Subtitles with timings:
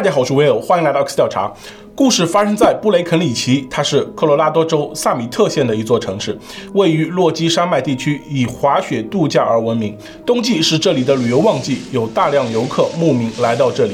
[0.00, 1.52] 大家好，我是威尔，欢迎来到 X 调查。
[1.94, 6.38] 故事发生在布雷肯里奇，它是科罗拉多州萨米特县的一座城市，
[6.72, 9.94] 位于落基山脉地区，以滑雪度假而闻名。
[10.24, 13.92] 冬季是这里的旅游旺季，有大量游客慕名来到这里。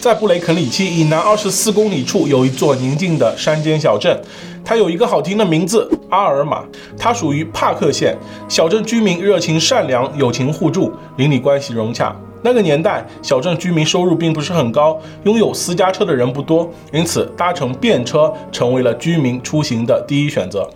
[0.00, 4.18] 在布雷肯里奇以南二十四公里处，有一座宁静的山间小镇，
[4.64, 6.64] 它有一个好听的名字——阿尔玛。
[6.96, 8.16] 它属于帕克县，
[8.48, 12.16] 小镇居民热情善良，友情互助，邻里关系融洽。
[12.46, 20.70] 那个年代，小镇居民收入并不是很高，拥有私家车的人不多，因此搭乘便车成为了居民出行的第一选择。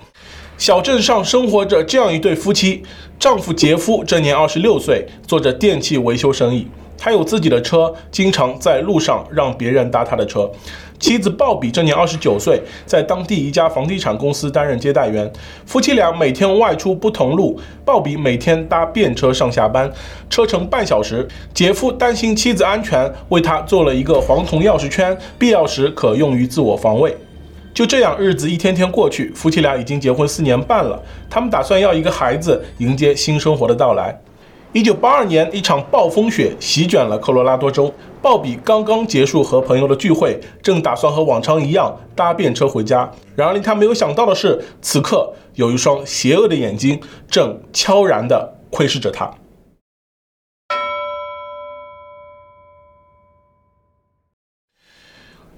[0.58, 2.82] 小镇上生活着这样一对夫妻，
[3.20, 6.66] 丈夫杰夫这年二十六岁，做着电器维修生意。
[7.02, 10.48] 他有自己的车，经常在路上让别人搭他的车。
[10.98, 15.32] 妻子鲍比这年二十九岁，在当地一家房地产公司担任接待员。
[15.64, 19.90] 夫妻俩每天外出不同路，鲍比每天搭便车上下班，
[20.28, 21.26] 车程半小时。
[21.54, 27.16] 杰夫担心妻子安全，为他做了一个黄铜钥匙圈，必要时可用于自我防卫。
[27.72, 31.02] 就这样，日子一天天过去，夫妻俩已经结婚四年半了。
[31.30, 34.20] 他们打算要一个孩子，迎接新生活的到来。
[34.72, 37.92] 一九八二年，一场暴风雪席卷了科罗拉多州。
[38.22, 43.10] 鲍比刚刚结束和朋友的聚会，正打算和往常一样搭便车回家。
[43.34, 49.28] 然而令他没有想到的是，此刻有一双邪恶的眼睛正悄然地窥视着他。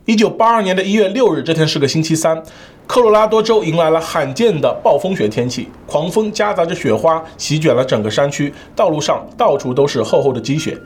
[0.07, 2.43] 一九八二年的一月六日，这天是个星期三。
[2.87, 10.77] 科罗拉多州迎来了罕见的暴风雪天气，狂风夹杂着雪花席卷了整个山区，道路上到处都是厚厚的积雪。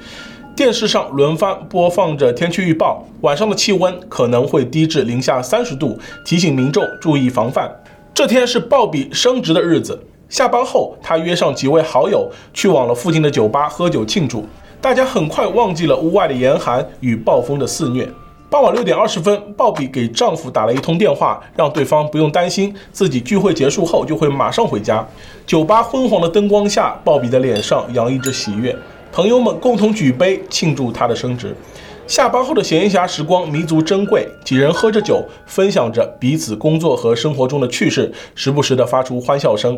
[0.54, 7.70] 电视上轮番播放着天气预报，晚上的气温可能会低至零下三十度，提醒民众注意防范。
[8.14, 14.46] 这天是鲍比升职的日子，下班后他约上几位好友去往了附近的酒吧喝酒庆祝。
[14.80, 18.08] 大家很快忘记了屋外的严寒与暴风的肆虐。
[18.48, 25.04] 傍晚六点二十分，鲍比给丈夫打了一通电话，让对方不用担心，自己聚会结束后就会马上回家。
[25.44, 28.74] 酒吧昏黄的灯光下，鲍比的脸上洋溢着喜悦。
[29.10, 31.56] 朋友们共同举杯庆祝他的升职。
[32.06, 39.76] 下班后的闲暇时光弥足珍贵，几人喝着酒，分享着彼此工作和生活中的趣事，时不时地发出欢笑声。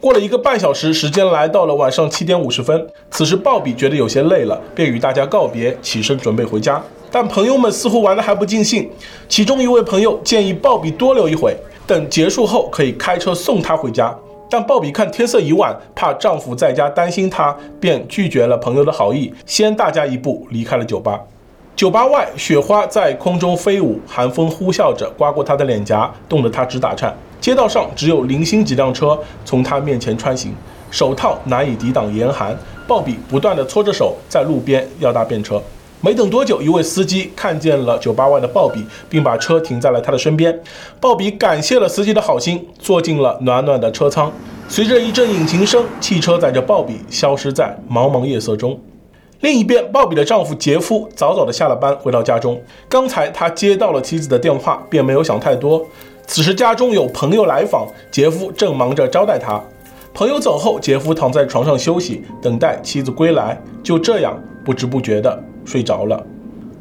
[0.00, 2.88] 过了一个半小时，时间来到了晚上七点五十分。
[3.12, 6.82] 此时，鲍比觉得有些累了，便与大家告别，起身准备回家。
[7.10, 8.88] 但朋友们似乎玩得还不尽兴，
[9.28, 11.56] 其中一位朋友建议鲍比多留一会，
[11.86, 14.14] 等结束后可以开车送她回家。
[14.48, 21.20] 但鲍比看天色已晚，怕丈夫在家担心她，便拒绝了朋友的好意，先大家一步离开了酒吧。
[21.76, 27.16] 酒吧外，雪花在空中飞舞，寒风呼啸着刮过她的脸颊，冻得她直打颤。
[27.40, 30.52] 街道上只有零星几辆车从她面前穿行，
[30.90, 32.56] 手套难以抵挡严寒。
[32.86, 35.62] 鲍比不断地搓着手，在路边要搭便车。
[36.02, 40.58] 没等多久，一位司机看见了酒吧外的鲍比，并把车停在了他的身边。
[40.98, 44.32] 鲍比感谢了司机的好心，坐进了暖暖的车舱。
[44.66, 48.80] 随着一阵引擎声，汽车载着鲍比消失在茫茫夜色中。
[49.40, 52.58] 另一边，鲍比的丈夫杰夫早早地下了班，回到家中。
[52.88, 55.84] 刚才他接到了妻子的电话，便没有想太多。
[56.26, 59.60] 此时家中有朋友来访，杰夫正忙着招待他。
[60.14, 63.60] 朋友走后，杰夫躺在床上休息，等待妻子归来。
[63.82, 65.44] 就这样，不知不觉的。
[65.64, 66.24] 睡着了，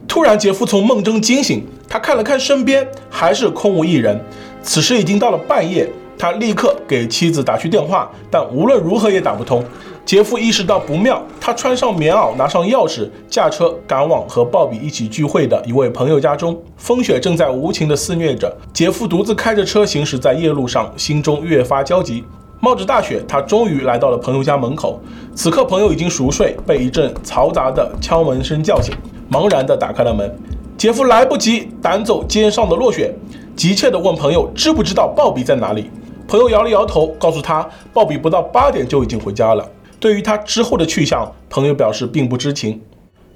[0.08, 4.20] 突然杰夫从梦中惊醒，他看了看身边，还是空无一人。
[4.62, 9.64] 此时已经到了半夜，他立刻给妻子打去电话，但无论如何也打不通。
[10.06, 16.60] 杰夫意识到不妙，他穿上棉袄，拿上钥匙，驾车赶往和鲍比一起聚会的一位朋友家中。
[16.78, 22.24] 风雪正在无情地肆虐着，杰夫独自开着车行驶在夜路上，心中越发焦急。
[22.62, 25.00] 冒着大雪，他终于来到了朋友家门口。
[25.34, 28.94] 此刻，朋友已经熟睡，被一阵嘈杂的敲门声叫醒，
[29.31, 30.30] 茫然地打开了门。
[30.78, 33.14] 杰夫来不及赶走肩上的落雪，
[33.56, 35.90] 急切地问朋友知不知道鲍比在哪里。
[36.28, 39.66] 朋友摇了摇头，告诉他鲍比不到八点就已经回家了。
[39.98, 42.81] 对于他之后的去向，朋友表示并不知情。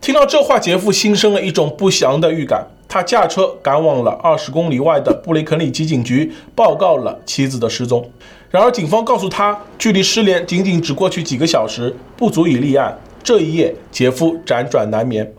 [0.01, 2.67] 听到这话，杰夫心生了一种不祥的预感。
[2.93, 8.07] 他驾车赶往了二十公里外的布雷肯里奇警局，报告了妻子的失踪。
[8.51, 12.95] 然而，警方告诉他，距离失联仅仅只过去几个小时，不足以立案。
[13.23, 15.33] 这一夜，杰夫辗转难眠。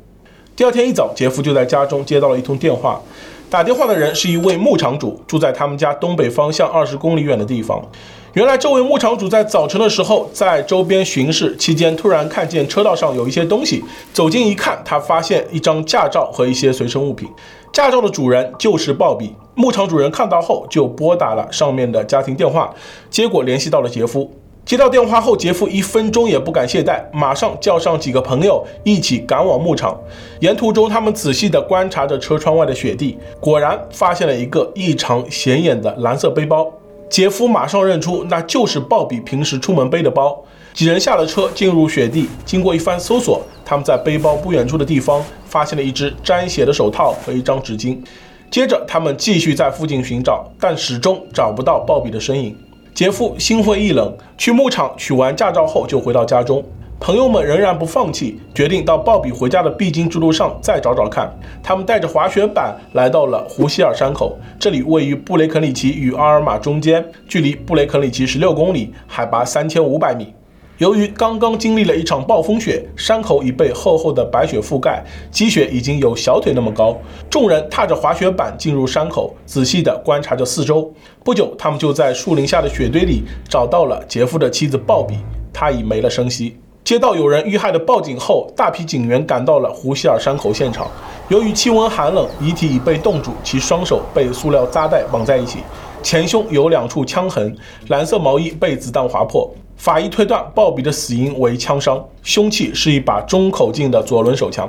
[0.57, 3.01] 第二天一早，杰夫就在家中接到了一通电话。
[3.49, 7.81] 打电话的人是一位牧场主，住在他们家东北方向二十公里远的地方。
[8.35, 17.29] 原来，这位牧场主在早晨的时候在周边巡视期间，突然看见车道上有一些东西，走近一看，他发现一张驾照和一些随身物品。
[17.73, 19.33] 驾照的主人就是鲍比。
[19.55, 22.75] 牧场主人看到后就拨打了上面的家庭电话，
[23.09, 24.29] 结果联系到了杰夫。
[24.65, 29.97] 接到电话后，杰夫一分钟也不敢懈怠，马上叫上几个朋友一起赶往牧场。
[30.41, 36.69] 沿途中，他们仔细地观察着车窗外的雪地，果然发现了一个异常显眼的蓝色背包。
[37.15, 40.37] 杰夫马上认出，那就是鲍比平时出门背的包。
[40.73, 47.97] 几人下了车，进入雪地，经过一番搜索，他们在背包不远处的地方发现了一只沾血的手套和一张纸巾。
[48.51, 52.59] 接着，他们继续在附近寻找，但始终找不到鲍比的身影。
[52.93, 56.65] 杰夫心灰意冷，去牧场取完驾照后就回到家中。
[57.05, 61.31] 朋友们仍然不放弃，决定到鲍比回家的必经之路上再找找看。
[61.63, 70.33] 他们带着滑雪板来到了胡希尔山口，这里位于布雷肯里奇与阿尔玛中间，距离布雷肯里奇十六公里，海拔三千五百米。
[70.79, 76.97] 由于刚刚经历了一场暴风雪，山口已被厚厚的白雪覆盖，积雪已经有小腿那么高。
[77.29, 80.91] 众人踏着滑雪板进入山口，仔细地观察着四周。
[81.23, 85.17] 不久，他们就在树林下的雪堆里找到了杰夫的妻子鲍比，
[85.53, 86.57] 她已没了声息。
[86.85, 90.87] 接到有人遇害的报警后，大批警员赶到了胡希尔山口现场。
[91.29, 95.61] 由于气温寒冷，遗体已被冻住，其双手被塑料扎带绑在一起，
[96.03, 97.57] 前胸有两处枪痕，
[97.89, 99.51] 蓝色毛衣被子弹划破。
[99.79, 104.69] 法医推断，鲍比的死因为枪伤，凶器是一把中口径的左轮手枪。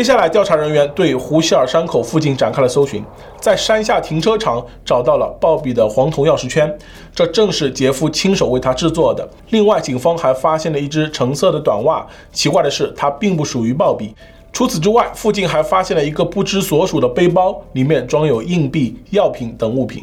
[0.00, 3.04] 接下来，调查人员对胡希尔山口附近展开了搜寻，
[3.38, 6.74] 在山下停车场找到了鲍比的黄铜钥匙圈，
[7.14, 9.28] 这正是杰夫亲手为他制作的。
[9.50, 14.14] 另外，警方还发现了一只橙色的短袜，奇怪的是，它并不属于鲍比。
[14.54, 20.02] 除此之外，附近还发现了一个不知所属的背包，里面装有硬币、药品等物品。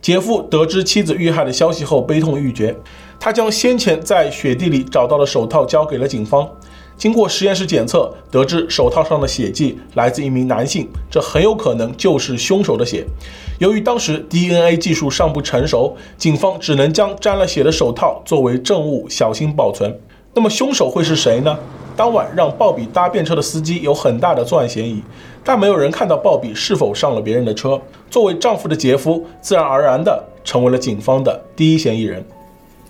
[0.00, 2.72] 杰夫得知妻子遇害的消息后，悲痛欲绝。
[3.18, 6.48] 他将先前在雪地里找到的手套交给了警方。
[7.02, 13.04] 经过实验室检测，得知手套上的血迹来自一名男性，这很有可能就是凶手的血。
[13.58, 19.92] 由于当时 DNA 技术尚不成熟，警方只能将沾了血的手套作为证物小心保存。
[20.32, 21.58] 那么凶手会是谁呢？
[21.96, 25.02] 当晚让鲍比搭便车的司机有很大的作案嫌疑，
[25.42, 27.82] 但没有人看到鲍比是否上了别人的车。
[28.08, 32.24] 作为丈夫的杰夫，自然而然地成为了警方的第一嫌疑人。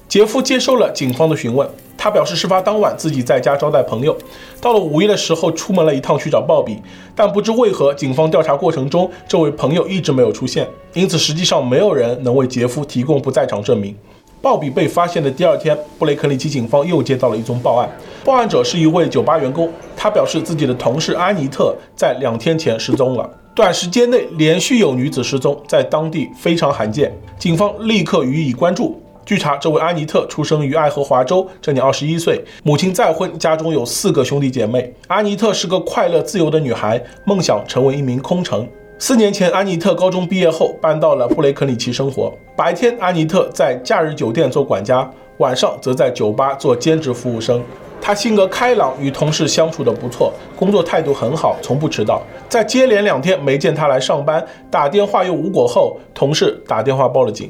[0.06, 1.66] 杰夫接受了警方的询问，
[2.02, 4.18] 他表示事发当晚自己在家招待朋友，
[4.60, 6.76] 到了午夜的时候出门了一趟去找鲍比，
[7.14, 13.96] 但不知为何警方调查过程中这位朋友一直没有出现，因此实际上没有人能为杰夫提供不在场证明。
[14.40, 17.88] 鲍比被发现的第二天，布雷肯里奇警方又接到了一宗报案，
[18.24, 29.00] 报案者是一位酒吧员工，他表示自己的同事安妮特在两天前失踪了，短时间内连续有女子失踪，在当地非常罕见，警方立刻予以关注。
[29.24, 34.92] 据查，这位安妮特出生于爱荷华州，这年二十一岁，母亲再婚，家中有四个兄弟姐妹。
[35.06, 38.68] 安妮特是个快乐自由的女孩，梦想成为一名空乘。
[38.98, 42.32] 四年前，安妮特高中毕业后搬到了布雷肯里奇生活。
[42.56, 45.08] 白天，安妮特在假日酒店做管家，
[45.38, 47.62] 晚上则在酒吧做兼职服务生。
[48.00, 52.20] 她性格开朗，与同事相处的不错，工作态度很好，从不迟到。
[52.48, 57.48] 在接连两天没见她来上班，打电话又无果后，同事打电话报了警。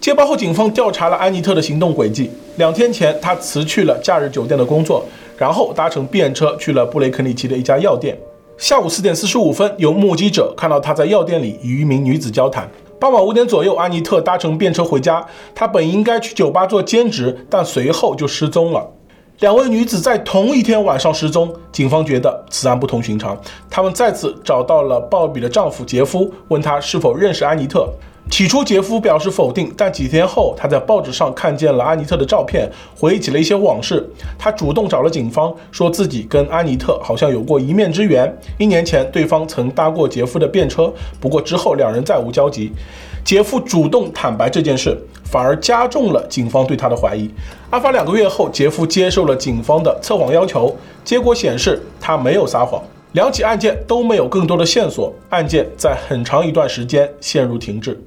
[0.00, 2.30] 接报后，警方调查了安妮特的行动轨迹。
[2.56, 5.04] 两天前，她辞去了假日酒店的工作，
[5.36, 8.18] 然后搭乘便车去了布雷肯里奇的一家药店。
[8.56, 12.66] 下午四点四十五分，有目击者看到她在药店里与一名女子交谈。
[12.98, 15.22] 傍晚五点左右，安妮特搭乘便车回家。
[15.54, 18.88] 她本应该去酒吧做兼职，但随后就失踪了。
[19.40, 23.38] 两位女子在同一天晚上失踪，警方觉得此案不同寻常。
[23.68, 27.86] 他们再次找到了鲍比的丈夫杰夫，问他是否认识安妮特。
[28.30, 34.08] 起初，杰夫表示否定，但几天后，他在报纸上看见了安妮特的照片，回忆起了一些往事。
[34.38, 38.32] 他主动找了警方，说自己跟安妮特好像有过一面之缘。
[38.56, 42.70] 一年前，对方曾搭过杰夫的便车，不过之后两人再无交集。
[43.24, 47.28] 杰夫主动坦白这件事，反而加重了警方对他的怀疑。
[47.70, 52.80] 案发两个月后，杰夫接受了警方的测谎要求，结果显示他没有撒谎。
[53.12, 58.00] 两起案件都没有更多的线索，案件在很长一段时间陷入停滞。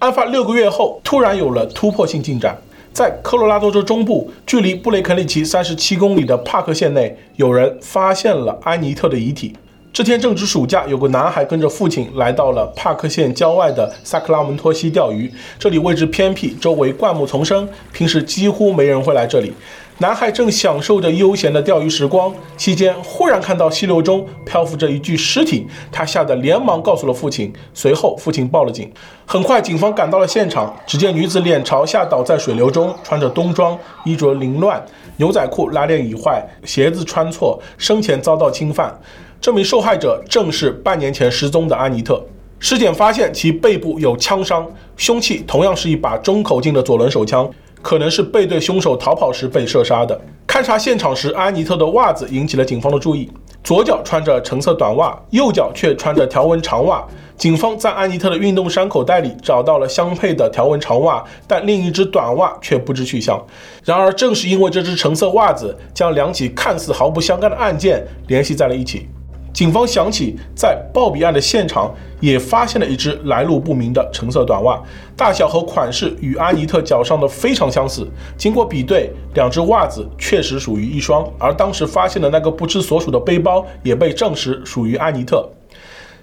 [0.00, 2.56] 案发六个月后，突然有了突破性进展。
[2.92, 9.54] 在科罗拉多州中部，距离布雷肯里奇三十七公里的帕克县内，有人发现了安妮特的遗体。
[9.92, 15.28] 这天正值暑假，有个男孩跟着父亲来到了帕克县郊外的萨克拉门托溪钓鱼。
[15.58, 19.52] 这里位置偏僻，周围灌木丛生，平时几乎没人会来这里。
[19.98, 27.52] 男孩正享受着悠闲的钓鱼时光，期间忽然看到溪流中漂浮着一具尸体，他吓得连忙告诉了父亲。
[27.74, 28.90] 随后，父亲报了警。
[29.26, 34.80] 很快，警方赶到了现场，只见女子脸朝下倒在水流中，穿着冬装，衣着凌乱，
[35.16, 38.96] 牛仔裤拉链已坏，鞋子穿错，生前遭到侵犯。
[39.40, 42.22] 这名受害者正是半年前失踪的安妮特。
[42.58, 47.50] 尸检发现其背部有枪伤，凶器同样是一把中口径的左轮手枪。
[47.82, 50.20] 可能是背对凶手逃跑时被射杀的。
[50.46, 53.30] 勘察现场时，安妮特的袜子引起了警方的注意，
[53.64, 57.02] 左脚穿着橙色短袜，右脚却穿着条纹长袜。
[57.38, 63.42] 警方在安妮特的运动衫口袋里找到了相配的条纹长袜，但另一只短袜却不知去向。
[63.82, 69.08] 然而，正是因为这只橙色袜子，将两起看似毫不相干的案件联系在了一起。
[69.52, 74.80] 警方想起在鲍比案的现场也发现了一只来路不明的橙色短袜，
[75.16, 78.08] 大小和款式与安妮特脚上的非常相似。
[78.36, 85.48] 经过比对，两只袜子确实属于一双，而当时发现的那个不知所属的背包也被证实属于安妮特。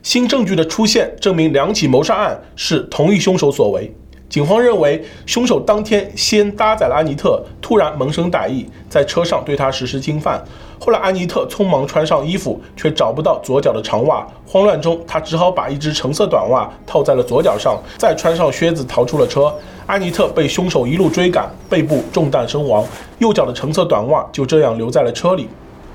[0.02, 3.94] 新证据的出现，证明两起谋杀案是同一凶手所为。
[4.30, 10.44] 警方认为，凶手当天先搭载了安妮特，突然萌生歹意，在车上对她实施侵犯。
[10.80, 19.54] 后来，安妮特匆忙穿上衣服，却找不到左脚的长袜，慌乱中，她只好把一只橙色短袜套在了左脚上，再穿上靴子逃出了车。
[19.86, 22.86] 安妮特被凶手一路追赶，背部中弹身亡，
[23.20, 25.50] 右脚的橙色短袜就这样留在了车里。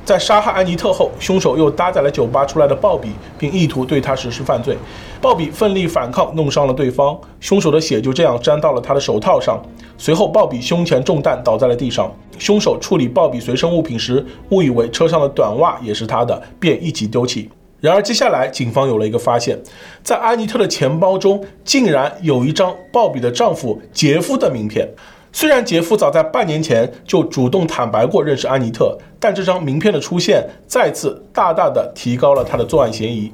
[0.04, 4.76] 在杀害安妮特后，凶手又搭载了酒吧出来的鲍比，并意图对他实施犯罪。
[5.20, 9.62] 鲍比奋力反抗，弄伤了对方，凶手的血就这样沾到了他的手套上。
[9.96, 12.12] 随后，鲍比胸前中弹，倒在了地上。
[12.36, 17.48] 凶手处理鲍比随身物品时，误以为车上的短袜也是他的，便一起丢弃。
[17.80, 19.56] 然而，接下来警方有了一个发现，
[20.02, 24.88] 在安妮特的钱包中，竟然有一张鲍比的丈夫杰夫的名片。
[25.34, 33.32] 虽然杰夫早在半年前就主动坦白过认识安妮特，但这张名片的出现再次大大的提高了他的作案嫌疑。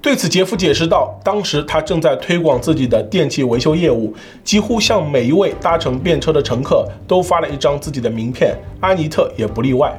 [0.00, 4.14] 对此，杰夫解释道：“当时他正在推广自己的电器维修业务，
[4.44, 9.94] 几乎向每一位搭乘便车的乘客都发了一张自己的名片，安妮特也不例外。”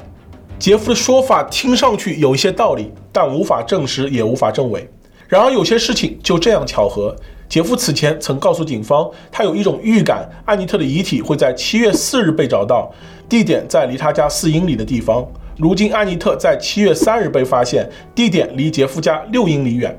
[0.57, 4.89] 杰夫的说法听上去有一些道理，但无法证实，也无法证伪。
[5.27, 7.15] 然而，有些事情就这样巧合。
[7.51, 12.89] 杰夫此前曾告诉警方，他有一种预感，安妮特的遗体会在七月四日被找到，
[13.27, 15.27] 地点在离他家四英里的地方。
[15.57, 19.93] 如今，安妮特在七月三日被发现，地点离杰夫家六英里远。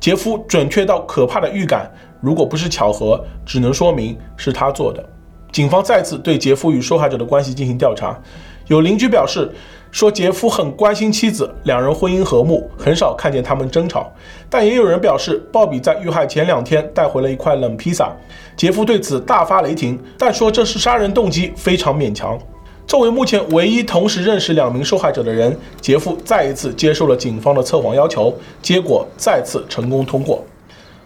[0.00, 1.92] 杰夫准确到可怕的预感，
[2.22, 5.04] 如果不是巧合，只能说明是他做的。
[5.52, 8.18] 警方再次对杰夫与受害者的关系进行调查，
[8.68, 9.52] 有邻居表示，
[9.94, 14.12] 说杰夫很关心妻子，两人婚姻和睦，很少看见他们争吵。
[14.50, 18.12] 但也有人表示，鲍比在遇害前两天带回了一块冷披萨。
[18.56, 22.36] 杰夫对此大发雷霆，但说这是杀人动机非常勉强。
[22.88, 30.44] 作为目前唯一同时认识两名受害者的人，杰夫再一次接受了警方的测谎要求，结果再次成功通过。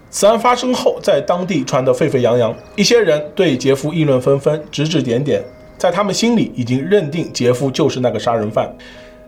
[0.09, 5.45] 此案发生后，在当地传得沸沸扬扬，一些人对杰夫议论纷纷，指指点点。
[5.79, 8.69] 在他们心里已经认定杰夫就是那个杀人犯，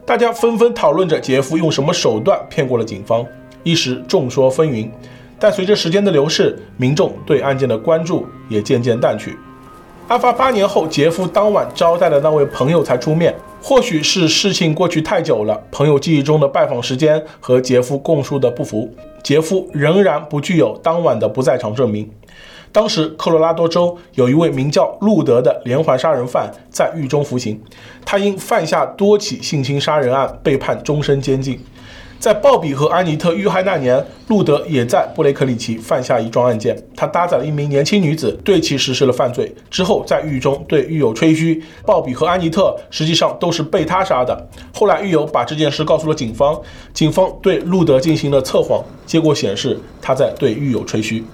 [0.05, 3.25] 大家纷纷讨论着杰夫用什么手段骗过了警方，
[3.63, 4.91] 一时众说纷纭。
[5.39, 9.39] 但随着时间的流逝，民众对案件的关注也渐渐淡去。
[10.09, 18.93] 案发八年后，杰夫当晚招待的那位朋友才出面，或许是事情过去太久了，朋友记忆中的拜访时间和杰夫供述的不符，
[19.23, 22.11] 杰夫仍然不具有当晚的不在场证明。
[22.73, 27.61] 当时，科罗拉多州有一位名叫路德的连环杀人犯在狱中服刑，
[28.05, 31.59] 他因犯下多起性侵杀人案被判终身监禁。
[32.21, 44.49] 在鲍比和安妮特遇害那年，路德也在布雷克里奇犯下一桩案件，他搭载了一名年轻女子，对其实施了犯罪，之后在狱中对狱友吹嘘，鲍比和安妮特实际上都是被他杀的。
[44.75, 46.61] 后来狱友把这件事告诉了警方，
[46.93, 51.25] 警方对路德进行了测谎，结果显示他在对狱友吹嘘。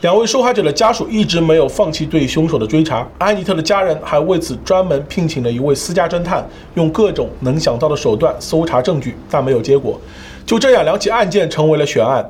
[0.00, 10.00] 两位受害者的家属一直没有放弃对凶手的追查，安妮特的家人还为此专门聘请了一位私家侦探，用各种能想到的手段搜查证据，但没有结果。
[10.46, 12.24] 就这样，两起案件成为了悬案。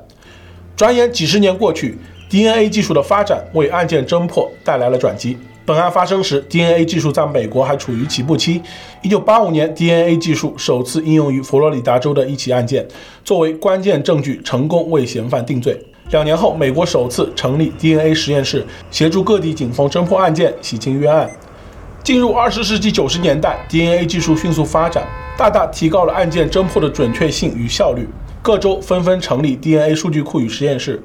[0.77, 1.99] 转眼几十年过去
[2.31, 5.37] ，DNA 技术的发展为案件侦破带来了转机。
[5.67, 8.63] 本案发生时，DNA 技术在美国还处于起步期。
[9.03, 12.89] 1985年，DNA 技术首次应用于佛罗里达州的一起案件，
[13.23, 15.79] 作为关键证据，成功为嫌犯定罪。
[16.11, 21.31] 两年后，美国首次成立 DNA 实验室，协助各地警方侦破案件、洗清冤案。
[22.03, 28.09] 进入二十世纪九十年代，DNA 技术迅速发展，大大提高了案件侦破的准确性与效率。
[28.41, 31.03] 各州纷纷成立 DNA 数据库与实验室。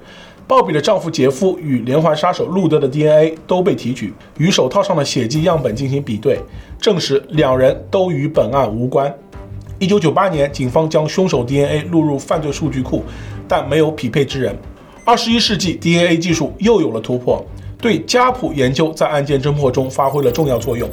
[0.47, 6.39] 鲍比的丈夫杰夫与连环杀手路德的 DNA 都被提取，与手套上的血迹样本进行比对，
[6.79, 9.13] 证实两人都与本案无关。
[9.79, 13.03] 一九九八年，警方将凶手 DNA 录入犯罪数据库，
[13.49, 14.55] 但没有匹配之人。
[15.05, 17.45] 二十一世纪 DNA 技术又有了突破，
[17.77, 20.89] 对家谱研究在案件侦破中发挥了重要作用。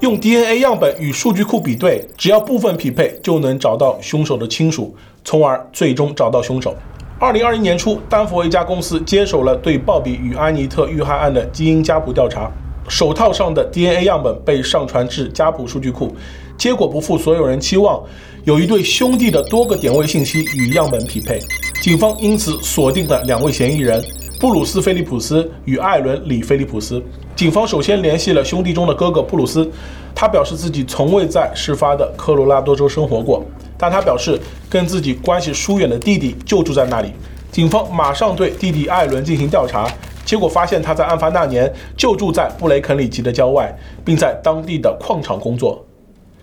[0.00, 4.92] 用 DNA 样本与数据库比对，只要部分匹配，就能找到凶手的亲属，
[5.24, 6.74] 从而最终找到凶手。
[7.20, 12.50] 二零二一年初，丹佛一家公司接手了对鲍比与安妮特遇害案的基因家谱调查。
[12.88, 16.14] 手套上的 DNA 样本被上传至家谱数据库，
[16.58, 18.02] 结果不负所有人期望，
[18.44, 21.40] 有一对兄弟的多个点位信息与样本匹配。
[21.80, 24.02] 警方因此锁定了两位嫌疑人：
[24.38, 27.02] 布鲁斯·菲利普斯与艾伦·李·菲利普斯。
[27.34, 29.68] 警方首先联系了兄弟中的哥哥布鲁斯，
[30.14, 33.44] 他表示自己从未在事发的科罗拉多州生活过，
[33.78, 37.12] 但他表示跟自己关系疏远的弟弟就住在那里。
[37.50, 39.90] 警方马上对弟弟艾伦进行调查，
[40.24, 43.74] 结果发现他在案发那年就住在布雷肯里奇的郊外，
[44.04, 45.84] 并在当地的矿场工作。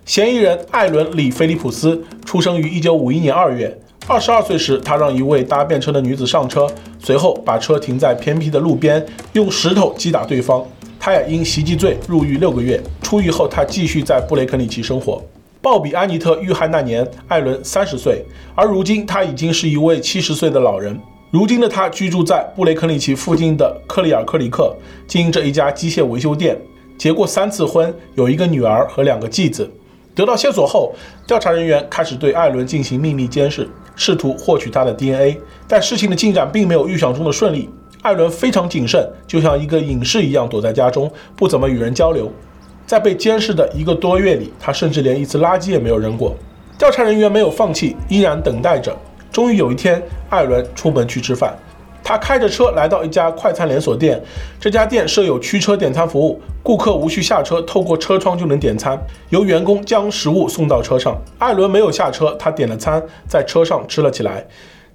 [0.05, 3.79] 嫌疑人艾伦·李·菲利普斯出生于1951年2月。
[4.07, 6.67] 二十二岁时，他让一位搭便车的女子上车，
[6.97, 10.65] 随后把车停在偏僻的路边，用石头击打对方。
[10.99, 12.81] 他也因袭击罪入狱六个月。
[13.03, 15.23] 出狱后，他继续在布雷肯里奇生活。
[15.61, 20.99] 鲍比·安妮特遇害那年，艾伦三十岁，而如今他已经是一位七十岁的老人。
[21.31, 26.57] 如今的他居住在布雷肯里奇附近的克里尔克里克，经营着一家机械维修店，
[26.97, 29.69] 结过三次婚，有一个女儿和两个继子。
[30.15, 30.91] 得到线索后，
[31.27, 33.69] 调查人员开始对艾伦进行秘密监视。
[33.95, 37.69] 试图获取他的 DNA，但事情的进展并没有预想中的顺利。
[38.01, 42.31] 艾伦非常谨慎，就像一个隐士一样躲在家中，不怎么与人交流。
[42.87, 46.35] 在被监视的一个多月里，他甚至连一次垃圾也没有扔过。
[46.77, 48.97] 调查人员没有放弃，依然等待着。
[49.39, 51.57] 终于有一天，艾伦出门去吃饭。
[52.03, 54.21] 他开着车来到一家快餐连锁店，
[54.59, 61.17] 这家店设有驱车点餐服务，顾客无需下车，透过车窗就能点餐，由员工将食物送到车上。
[61.37, 64.45] 艾伦没有下车，他点了餐，在车上吃了起来。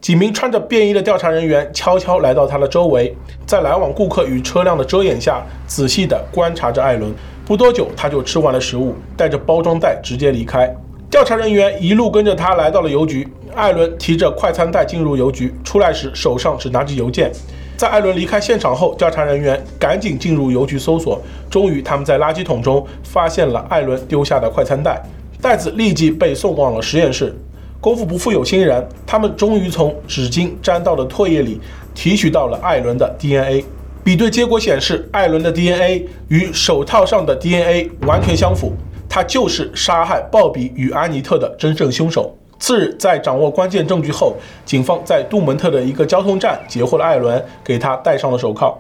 [0.03, 7.11] 几名穿着便衣的调查人员悄悄来到他的周围，在来往顾客与车辆的遮掩下，仔细地观察着艾伦。
[7.47, 10.71] 不多久，他就吃完了食物，带着包装袋直接离开。
[11.15, 13.25] 调查人员一路跟着他来到了邮局。
[13.55, 17.31] 艾伦提着快餐袋进入邮局，出来时手上只拿着邮件。
[17.77, 21.23] 在艾伦离开现场后，调查人员赶紧进入邮局搜索。
[21.49, 25.01] 终于，他们在垃圾桶中发现了艾伦丢下的快餐袋，
[25.41, 27.33] 袋子立即被送往了实验室。
[27.81, 31.61] 功夫不负有心人，他们终于从纸巾沾到的唾液里
[31.95, 33.65] 提取到了艾伦的 DNA。
[34.03, 38.73] 比对结果显示，艾伦的 DNA 与手套上的 DNA 完全相符。
[39.15, 42.35] 他就是杀害鲍比与安妮特的真正凶手。
[42.59, 48.77] 次日，在掌握关键证据后，警方在杜门特的一个交通站截获了艾伦，给他戴上了手铐。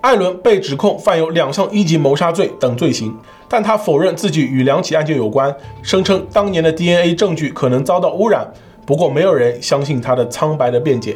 [0.00, 3.14] 艾伦被指控犯有两项一级谋杀罪等罪行，
[3.50, 8.50] 但他否认自己与两起案件有关，声称当年的 DNA 证据可能遭到污染。
[8.86, 11.14] 不过，没有人相信他的苍白的辩解。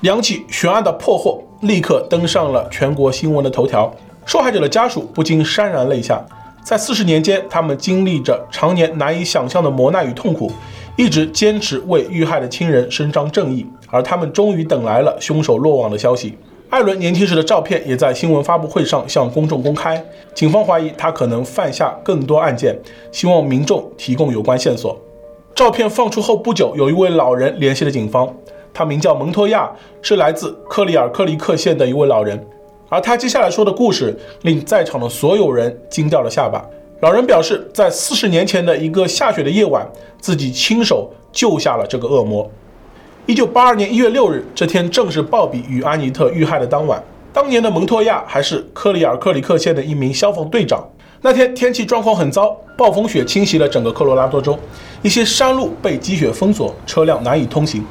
[0.00, 6.24] 两起悬案的破获立刻登上了全国新闻的头条，受害者的家属不禁潸然泪下。
[6.64, 10.50] 在四十年间，他们经历着常年难以想象的磨难与痛苦，
[10.96, 16.38] 一直坚持为遇害的亲人伸张正义，而他们终于等来了凶手落网的消息。
[16.70, 20.02] 艾伦年轻时的照片也在新闻发布会上向公众公开。
[20.34, 22.78] 警方怀疑他可能犯下更多案件，
[23.10, 24.98] 希望民众提供有关线索。
[25.54, 28.32] 照片放出后不久，有一位老人联系了警方，
[28.72, 29.70] 他名叫蒙托亚，
[30.00, 32.42] 是来自克里尔克里克县的一位老人。
[32.92, 36.62] 而他接下来说的故事令在场的所有人惊掉了下巴。
[37.00, 42.46] 老人表示，在四十年前的一个下雪的夜晚，自己亲手救下了这个恶魔。
[43.24, 47.02] 一九八二年一月六日，这天正是鲍比与安妮特遇害的当晚。
[47.32, 50.86] 当年的蒙托亚还是克里尔克里克县的一名消防队长。
[51.22, 54.58] 那天天气状况很糟，暴风雪侵袭了整个科罗拉多州，
[55.00, 57.82] 一些山路被积雪封锁，车辆难以通行。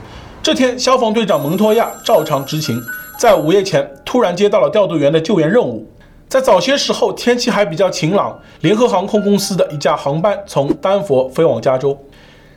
[0.44, 2.80] 这天，消防队长蒙托亚照常执勤。
[3.22, 5.88] 在午夜前，突然接到了调度员的救援任务。
[6.28, 8.36] 在早些时候，天气还比较晴朗。
[8.62, 11.96] 联合航空公司的一架航班从丹佛飞往加州，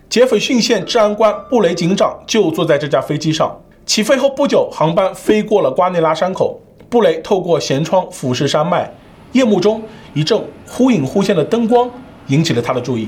[0.09, 3.55] 杰斐逊县治安官布雷警长就坐在这架飞机上。
[3.85, 6.59] 起飞后不久，航班飞过了瓜内拉山口。
[6.89, 8.91] 布雷透过舷窗俯视山脉，
[9.33, 9.83] 夜幕中
[10.15, 11.91] 一阵忽隐忽现的灯光
[12.29, 13.07] 引起了他的注意。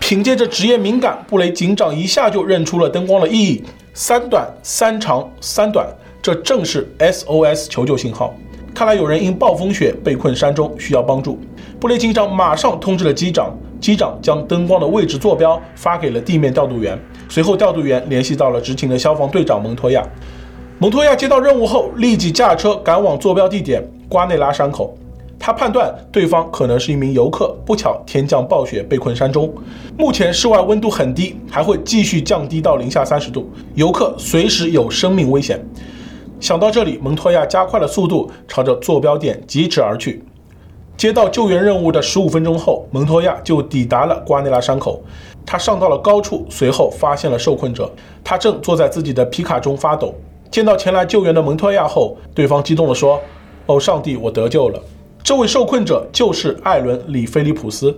[0.00, 3.62] 凭借着职业敏感，布雷警长一下就认出了灯光的意义：
[3.94, 5.86] 三短、三长、三短。
[6.22, 8.32] 这正是 SOS 求救信号。
[8.72, 11.36] 看来有人因暴风雪被困山中，需要帮助。
[11.80, 16.96] 布雷警长马上通知了机长，机长将灯光的位置坐标发给了地面调度员。
[17.28, 20.06] 随后，调度员联系到了执勤的消防队长蒙托亚。
[20.78, 24.96] 蒙托亚接到任务后，立即驾车赶往坐标地点瓜内拉山口。
[25.40, 29.52] 他判断对方可能是一名游客，不巧天降暴雪被困山中。
[29.98, 35.60] 目前室外温度很低，还会继续降低到零下三十度，游客随时有生命危险。
[36.42, 40.24] 想到这里，蒙托亚加快了速度，朝着坐标点疾驰而去。
[40.96, 45.00] 接到救援任务的十五分钟后，蒙托亚就抵达了瓜内拉山口。
[45.46, 47.88] 他上到了高处，随后发现了受困者，
[48.24, 50.12] 他正坐在自己的皮卡中发抖。
[50.50, 53.20] 见到前来救援的蒙托亚后，对方激动地说
[53.66, 54.82] ：“哦，上帝，我得救了！”
[55.22, 57.96] 这位受困者就是艾伦·里菲利普斯，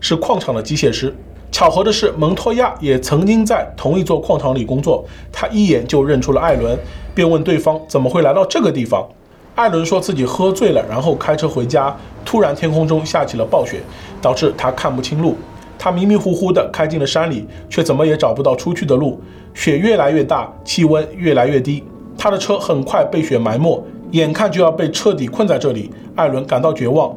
[0.00, 1.16] 是矿场的机械师。
[1.50, 6.78] 巧合的是，蒙托亚也曾经在同一座矿场里工作，他一眼就认出了艾伦，
[7.16, 9.08] 便问对方怎么会来到这个地方。
[9.54, 11.96] 艾伦说自己喝醉了，然后开车回家。
[12.26, 13.80] 突然，天空中下起了暴雪，
[14.20, 15.34] 导致他看不清路。
[15.78, 19.18] 他迷迷糊糊地开进了山里，却怎么也找不到出去的路。
[19.54, 21.82] 雪越来越大，气温越来越低，
[22.18, 25.90] 他的车很快被雪埋没，眼看就要被彻底困在这里。
[26.16, 27.16] 艾伦感到绝望。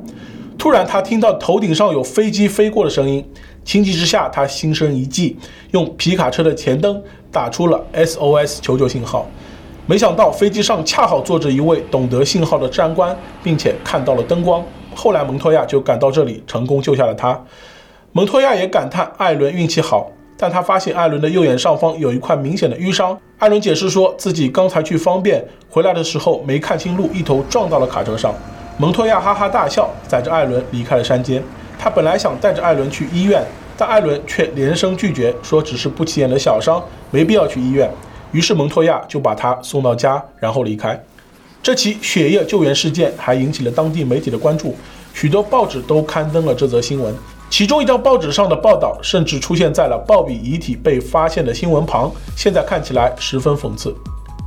[0.58, 3.26] 突然，他听到头顶上有飞机飞过的声音，
[3.66, 5.36] 情急之下，他心生一计，
[5.72, 9.28] 用皮卡车的前灯打出了 SOS 求救信号。
[9.90, 14.64] 没想到飞机上恰好坐着一位懂得信号的治安官，并且看到了灯光。
[14.94, 17.44] 后来蒙托亚就赶到这里，成功救下了他。
[18.12, 23.18] 蒙托亚也感叹艾伦运气好，但他发现艾伦的右眼上方有一块明显的淤伤。
[23.40, 28.32] 艾伦解释说自己刚才去方便，回来的时候没看清路，一头撞到了卡车上。
[28.78, 31.44] 蒙托亚哈哈大笑，载着艾伦离开了山间。
[31.80, 33.44] 他本来想带着艾伦去医院，
[33.76, 37.90] 但艾伦却连声拒绝，说只是不起眼的小伤，没必要去医院。
[38.32, 41.02] 于是蒙托亚就把他送到家，然后离开。
[41.62, 44.76] 这起血液救援事件还引起了当地媒体的关注，
[45.14, 47.14] 许多报纸都刊登了这则新闻。
[47.50, 53.94] 其中一张报纸上的报道甚至出现在了鲍比遗体被发现的新闻旁，现在看起来十分讽刺。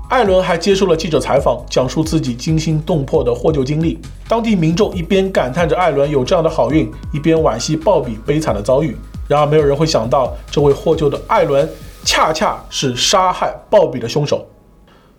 [0.09, 3.99] 艾伦还接受了记者采访，讲述自己惊心动魄的获救经历。
[4.29, 8.97] 当地民众一边感叹着艾伦有这样的好运，一边惋惜鲍比悲惨的遭遇。
[9.27, 11.68] 然而，没有人会想到，这位获救的艾伦。
[12.05, 14.47] 恰恰是杀害鲍比的凶手。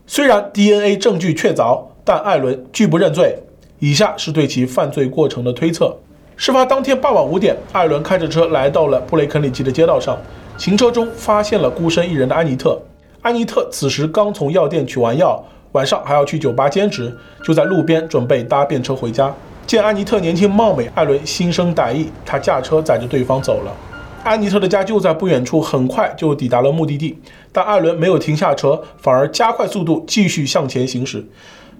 [0.05, 3.37] 虽然 DNA 证据确凿，但艾伦拒不认罪。
[3.79, 5.95] 以下是对其犯罪过程的推测：
[6.37, 10.17] 事发当天傍晚五点，艾伦开着车来到了布雷肯里奇的街道上，
[10.57, 12.81] 行车中发现了孤身一人的安妮特。
[13.21, 15.43] 安妮特此时刚从药店取完药，
[15.73, 19.33] 晚上还要去酒吧兼职，就在路边准备搭便车回家。
[19.65, 23.71] 见安妮特年轻貌美，艾伦心生歹意，他驾车载着对方走了。
[24.23, 27.17] 安妮特的家就在不远处，很快就抵达了目的地。
[27.51, 31.25] 但艾伦没有停下车，反而加快速度继续向前行驶。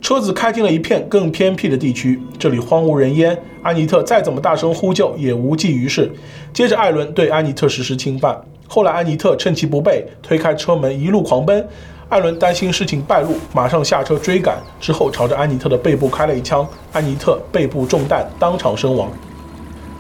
[0.02, 3.42] 车子开进了一片更偏僻的地区，这里荒无人烟。
[3.62, 6.12] 安妮特再怎么大声呼救也无济于事。
[6.52, 8.38] 接着，艾伦对安妮特实施侵犯。
[8.68, 11.66] 后来，安妮特趁其不备，推开车门一路狂奔。
[12.10, 16.68] 艾伦担心事情败露，马上下车追赶，之后朝着安妮特的背部开了一枪。
[16.92, 19.10] 安妮特背部中弹，当场身亡。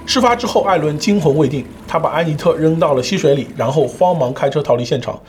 [0.05, 5.19] 事发之后，艾伦惊魂未定，他把安妮特扔到了溪水里，然后慌忙开车逃离现场。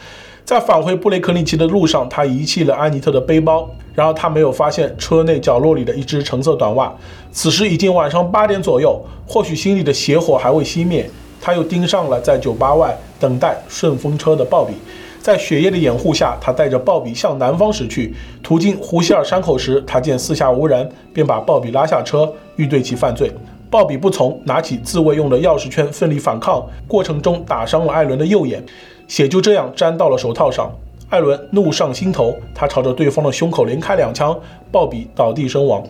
[0.44, 6.92] 在返回布雷克利奇的路上，他遗弃了安妮特的背包，然后他没有发现车内角落里的一只橙色短袜。
[7.32, 11.08] 此时已经晚上八点左右，或许心里的邪火还未熄灭，
[11.40, 14.74] 他又盯上了在酒吧外等待顺风车的鲍比。
[15.22, 18.14] 在血液的掩护下，他带着鲍比向南方驶去。
[18.42, 23.32] 途经胡希尔山口时，他见四下无人，便把鲍比拉下车，欲对其犯罪。
[23.74, 28.64] 鲍比不从，拿起自卫用的钥匙圈奋力反抗，过程中打伤了艾伦的右眼，
[29.08, 30.70] 血就这样沾到了手套上。
[31.08, 34.38] 艾伦怒上心头，他朝着对方的胸口连开两枪，
[34.70, 35.82] 鲍比倒地身亡。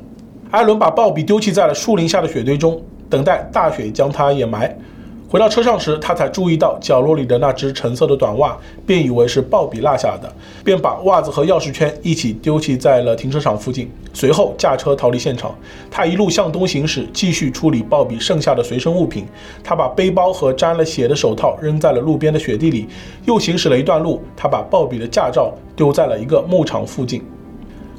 [0.51, 4.75] 艾伦把鲍比丢弃在了树林下的雪堆中，等待大雪将他掩埋。
[5.35, 13.91] 回到车上时，他才注意到角落里的那只橙色的短袜，便以为是鲍比落下的，便把袜子和钥匙圈一起丢弃在了停车场附近。
[14.13, 15.53] 随后驾车逃离现场。
[15.91, 19.27] 他一路向东行驶，继续处理鲍比剩下的随身物品。
[19.65, 22.87] 他把背包和沾了血的手套扔在了路边的雪地里。
[23.25, 27.21] 又行驶了一段路，他把鲍比的驾照丢在了一个牧场附近。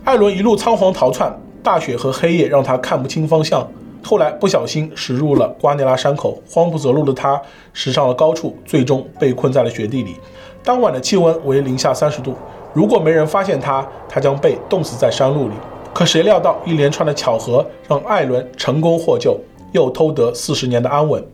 [0.05, 3.69] 艾伦一路仓皇逃窜，大雪和黑夜让他看不清方向。
[4.05, 7.41] 后来不小心驶入了瓜内拉山口，慌不择路的他
[7.73, 10.17] 驶上了高处，最终被困在了雪地里。
[10.63, 12.35] 当晚的气温为零下三十度，
[12.71, 15.55] 如果没人发现他，他将被冻死在山路里。
[15.91, 19.39] 可谁料到一连串的巧合让艾伦成功获救，
[19.71, 21.25] 又偷得四十年的安稳。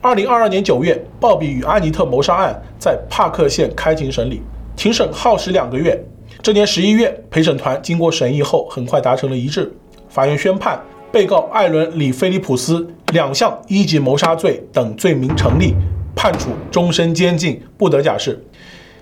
[0.00, 4.40] 二零二二年九月，鲍比与阿尼特谋杀案在帕克县开庭审理，
[4.74, 6.02] 庭审耗时两个月。
[6.40, 9.70] 这年十一月，陪审团经过审议后，很快达成了一致，
[10.08, 10.80] 法院宣判。
[11.12, 15.74] 被告艾伦·里菲利普斯两项一级谋杀罪等罪名成立，
[16.14, 18.40] 判处终身监禁，不得假释。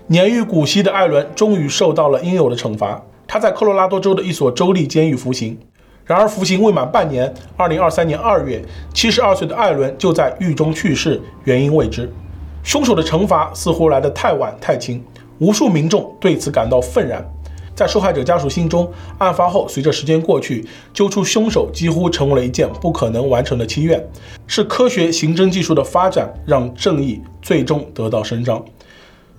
[0.07, 5.55] 年逾古稀的艾伦终于受到了应有的惩罚，他在科罗拉多州的一所州立监狱服刑。
[6.03, 8.59] 然而服刑未满半年，二零二三年二月，
[8.91, 12.11] 七十二岁的艾伦就在狱中去世，原因未知。
[12.63, 15.03] 凶手的惩罚似乎来得太晚太轻，
[15.37, 17.23] 无数民众对此感到愤然。
[17.79, 24.05] 在受害者家属心中，案发后随着时间过去，揪出凶手几乎成为了一件不可能完成的祈愿。
[24.47, 28.61] 是科学刑侦技术的发展让正义最终得到伸张。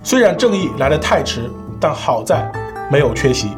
[0.01, 1.47] 虽然正义来得太迟，
[1.79, 2.51] 但好在
[2.91, 3.49] 没有缺席。